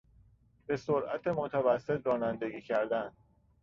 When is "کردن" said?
2.61-3.11